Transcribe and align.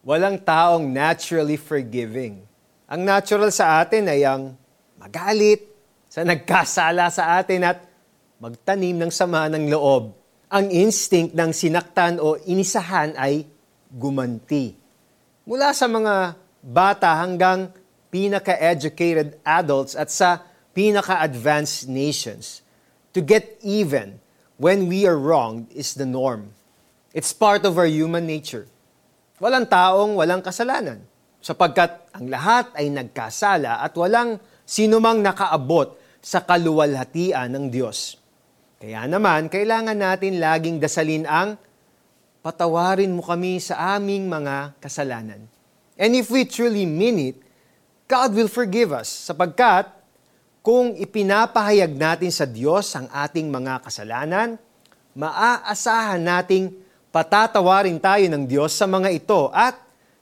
Walang 0.00 0.40
taong 0.40 0.88
naturally 0.88 1.60
forgiving. 1.60 2.40
Ang 2.88 3.04
natural 3.04 3.52
sa 3.52 3.84
atin 3.84 4.08
ay 4.08 4.24
ang 4.24 4.56
magalit 4.96 5.68
sa 6.08 6.24
nagkasala 6.24 7.12
sa 7.12 7.36
atin 7.36 7.68
at 7.68 7.84
magtanim 8.40 8.96
ng 8.96 9.12
sama 9.12 9.44
ng 9.52 9.68
loob. 9.68 10.16
Ang 10.48 10.72
instinct 10.72 11.36
ng 11.36 11.52
sinaktan 11.52 12.16
o 12.16 12.40
inisahan 12.48 13.12
ay 13.12 13.44
gumanti. 13.92 14.72
Mula 15.44 15.76
sa 15.76 15.84
mga 15.84 16.32
bata 16.64 17.20
hanggang 17.20 17.68
pinaka-educated 18.08 19.36
adults 19.44 19.92
at 19.92 20.08
sa 20.08 20.40
pinaka-advanced 20.72 21.92
nations. 21.92 22.64
To 23.12 23.20
get 23.20 23.60
even 23.60 24.16
when 24.56 24.88
we 24.88 25.04
are 25.04 25.20
wronged 25.20 25.68
is 25.76 25.92
the 25.92 26.08
norm. 26.08 26.56
It's 27.12 27.36
part 27.36 27.68
of 27.68 27.76
our 27.76 27.84
human 27.84 28.24
nature. 28.24 28.64
Walang 29.40 29.72
taong 29.72 30.20
walang 30.20 30.44
kasalanan, 30.44 31.00
sapagkat 31.40 32.12
ang 32.12 32.28
lahat 32.28 32.76
ay 32.76 32.92
nagkasala 32.92 33.80
at 33.80 33.96
walang 33.96 34.36
sinumang 34.68 35.24
nakaabot 35.24 35.96
sa 36.20 36.44
kaluwalhatian 36.44 37.48
ng 37.48 37.72
Diyos. 37.72 38.20
Kaya 38.76 39.08
naman, 39.08 39.48
kailangan 39.48 39.96
natin 39.96 40.36
laging 40.36 40.76
dasalin 40.76 41.24
ang 41.24 41.56
patawarin 42.44 43.12
mo 43.12 43.24
kami 43.24 43.60
sa 43.60 43.96
aming 43.96 44.28
mga 44.28 44.76
kasalanan. 44.80 45.48
And 46.00 46.16
if 46.16 46.32
we 46.32 46.48
truly 46.48 46.84
mean 46.88 47.32
it, 47.32 47.36
God 48.08 48.32
will 48.32 48.48
forgive 48.48 48.92
us 48.92 49.08
sapagkat 49.08 49.88
kung 50.60 50.96
ipinapahayag 50.96 51.96
natin 51.96 52.32
sa 52.32 52.44
Diyos 52.44 52.92
ang 52.92 53.08
ating 53.08 53.48
mga 53.48 53.84
kasalanan, 53.84 54.60
maaasahan 55.16 56.20
nating 56.20 56.76
patatawarin 57.10 57.98
tayo 57.98 58.26
ng 58.30 58.46
Diyos 58.46 58.74
sa 58.74 58.86
mga 58.86 59.10
ito 59.10 59.50
at 59.50 59.78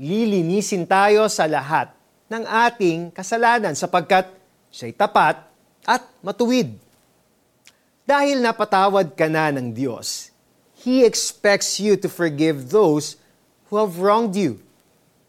lilinisin 0.00 0.88
tayo 0.88 1.28
sa 1.28 1.44
lahat 1.44 1.92
ng 2.32 2.44
ating 2.48 3.12
kasalanan 3.12 3.76
sapagkat 3.76 4.32
siya'y 4.72 4.96
tapat 4.96 5.36
at 5.84 6.02
matuwid. 6.24 6.72
Dahil 8.08 8.40
napatawad 8.40 9.12
ka 9.12 9.28
na 9.28 9.52
ng 9.52 9.70
Diyos, 9.76 10.32
He 10.80 11.04
expects 11.04 11.76
you 11.76 12.00
to 12.00 12.08
forgive 12.08 12.72
those 12.72 13.20
who 13.68 13.76
have 13.76 14.00
wronged 14.00 14.32
you. 14.32 14.56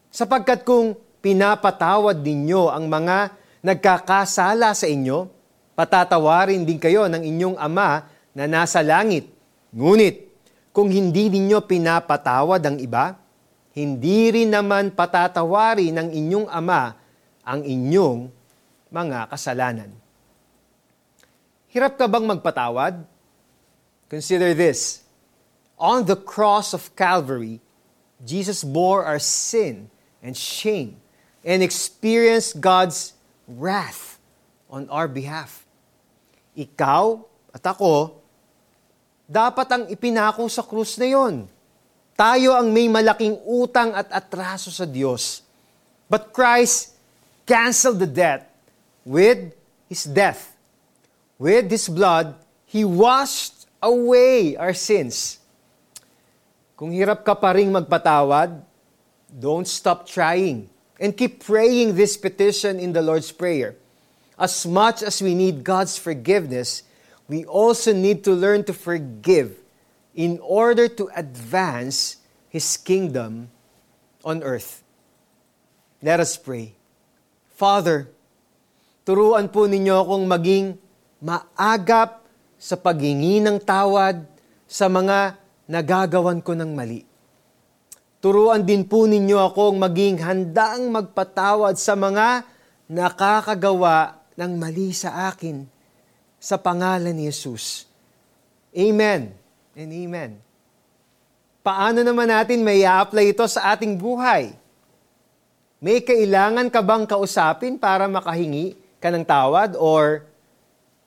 Sapagkat 0.08 0.64
kung 0.64 0.96
pinapatawad 1.20 2.24
ninyo 2.24 2.72
ang 2.72 2.88
mga 2.88 3.36
nagkakasala 3.60 4.72
sa 4.72 4.88
inyo, 4.88 5.28
patatawarin 5.76 6.64
din 6.64 6.80
kayo 6.80 7.04
ng 7.04 7.20
inyong 7.20 7.56
Ama 7.60 8.08
na 8.32 8.48
nasa 8.48 8.80
langit. 8.80 9.28
Ngunit, 9.76 10.31
kung 10.72 10.88
hindi 10.88 11.28
ninyo 11.28 11.60
pinapatawad 11.68 12.60
ang 12.64 12.80
iba, 12.80 13.20
hindi 13.76 14.32
rin 14.32 14.52
naman 14.52 14.92
patatawari 14.92 15.92
ng 15.92 16.08
inyong 16.12 16.48
ama 16.48 16.96
ang 17.44 17.60
inyong 17.60 18.28
mga 18.88 19.28
kasalanan. 19.28 19.92
Hirap 21.72 21.96
ka 21.96 22.04
bang 22.04 22.24
magpatawad? 22.24 23.04
Consider 24.12 24.52
this. 24.52 25.04
On 25.80 26.04
the 26.04 26.16
cross 26.16 26.76
of 26.76 26.92
Calvary, 26.92 27.64
Jesus 28.20 28.60
bore 28.60 29.04
our 29.08 29.20
sin 29.20 29.88
and 30.20 30.36
shame 30.36 31.00
and 31.40 31.64
experienced 31.64 32.60
God's 32.60 33.16
wrath 33.48 34.20
on 34.68 34.86
our 34.92 35.08
behalf. 35.08 35.64
Ikaw 36.54 37.24
at 37.56 37.64
ako 37.64 38.21
dapat 39.32 39.64
ang 39.72 39.84
ipinako 39.88 40.44
sa 40.52 40.60
krus 40.60 41.00
na 41.00 41.08
yon. 41.08 41.48
Tayo 42.12 42.52
ang 42.52 42.68
may 42.68 42.92
malaking 42.92 43.40
utang 43.48 43.96
at 43.96 44.12
atraso 44.12 44.68
sa 44.68 44.84
Diyos. 44.84 45.40
But 46.12 46.36
Christ 46.36 46.92
canceled 47.48 48.04
the 48.04 48.10
debt 48.10 48.52
with 49.08 49.56
His 49.88 50.04
death. 50.04 50.52
With 51.40 51.72
His 51.72 51.88
blood, 51.88 52.36
He 52.68 52.84
washed 52.84 53.64
away 53.80 54.52
our 54.60 54.76
sins. 54.76 55.40
Kung 56.76 56.92
hirap 56.92 57.24
ka 57.24 57.32
pa 57.32 57.56
rin 57.56 57.72
magpatawad, 57.72 58.60
don't 59.32 59.64
stop 59.64 60.04
trying 60.04 60.68
and 61.00 61.16
keep 61.16 61.40
praying 61.40 61.96
this 61.96 62.20
petition 62.20 62.76
in 62.76 62.92
the 62.92 63.00
Lord's 63.00 63.32
Prayer. 63.32 63.80
As 64.36 64.68
much 64.68 65.00
as 65.00 65.24
we 65.24 65.32
need 65.32 65.64
God's 65.64 65.96
forgiveness, 65.96 66.84
we 67.30 67.46
also 67.46 67.94
need 67.94 68.26
to 68.26 68.32
learn 68.34 68.66
to 68.66 68.74
forgive 68.74 69.58
in 70.12 70.36
order 70.42 70.88
to 70.88 71.08
advance 71.16 72.20
His 72.52 72.76
kingdom 72.76 73.48
on 74.26 74.44
earth. 74.44 74.84
Let 76.02 76.20
us 76.20 76.36
pray. 76.36 76.74
Father, 77.54 78.10
turuan 79.06 79.48
po 79.48 79.70
ninyo 79.70 79.94
akong 80.02 80.24
maging 80.26 80.66
maagap 81.22 82.26
sa 82.58 82.74
paghingi 82.76 83.40
ng 83.40 83.58
tawad 83.62 84.26
sa 84.66 84.90
mga 84.90 85.38
nagagawan 85.70 86.42
ko 86.42 86.52
ng 86.58 86.70
mali. 86.74 87.06
Turuan 88.22 88.62
din 88.62 88.86
po 88.86 89.08
ninyo 89.08 89.50
akong 89.50 89.80
maging 89.82 90.22
handaang 90.22 90.92
magpatawad 90.92 91.74
sa 91.74 91.98
mga 91.98 92.46
nakakagawa 92.86 94.22
ng 94.38 94.52
mali 94.60 94.94
sa 94.94 95.32
akin 95.32 95.71
sa 96.42 96.58
pangalan 96.58 97.14
ni 97.14 97.30
Jesus. 97.30 97.86
Amen 98.74 99.30
and 99.78 99.90
amen. 99.94 100.30
Paano 101.62 102.02
naman 102.02 102.26
natin 102.26 102.66
may 102.66 102.82
apply 102.82 103.30
ito 103.30 103.46
sa 103.46 103.70
ating 103.78 103.94
buhay? 103.94 104.50
May 105.78 106.02
kailangan 106.02 106.66
ka 106.66 106.82
bang 106.82 107.06
kausapin 107.06 107.78
para 107.78 108.10
makahingi 108.10 108.74
ka 108.98 109.14
ng 109.14 109.22
tawad 109.22 109.78
or 109.78 110.26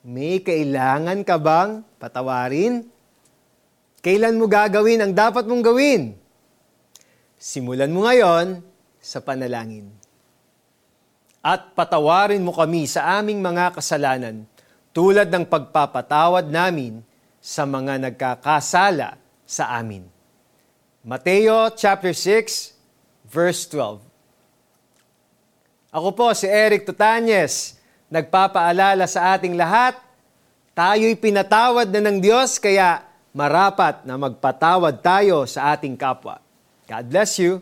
may 0.00 0.40
kailangan 0.40 1.20
ka 1.20 1.36
bang 1.36 1.84
patawarin? 2.00 2.88
Kailan 4.00 4.40
mo 4.40 4.48
gagawin 4.48 5.04
ang 5.04 5.12
dapat 5.12 5.44
mong 5.44 5.60
gawin? 5.60 6.16
Simulan 7.36 7.92
mo 7.92 8.08
ngayon 8.08 8.64
sa 9.04 9.20
panalangin. 9.20 9.92
At 11.44 11.76
patawarin 11.76 12.40
mo 12.40 12.56
kami 12.56 12.88
sa 12.88 13.20
aming 13.20 13.44
mga 13.44 13.76
kasalanan 13.76 14.48
tulad 14.96 15.28
ng 15.28 15.44
pagpapatawad 15.44 16.48
namin 16.48 17.04
sa 17.36 17.68
mga 17.68 18.00
nagkakasala 18.08 19.20
sa 19.44 19.76
amin. 19.76 20.08
Mateo 21.04 21.68
chapter 21.76 22.16
6 22.16 23.28
verse 23.28 23.68
12. 23.68 24.00
Ako 25.92 26.16
po 26.16 26.32
si 26.32 26.48
Eric 26.48 26.88
Tutanyes, 26.88 27.76
nagpapaalala 28.08 29.04
sa 29.04 29.36
ating 29.36 29.52
lahat, 29.52 30.00
tayo'y 30.72 31.12
pinatawad 31.20 31.92
na 31.92 32.00
ng 32.00 32.16
Diyos 32.16 32.56
kaya 32.56 33.04
marapat 33.36 34.00
na 34.08 34.16
magpatawad 34.16 35.04
tayo 35.04 35.44
sa 35.44 35.76
ating 35.76 35.92
kapwa. 35.92 36.40
God 36.88 37.04
bless 37.12 37.36
you. 37.36 37.60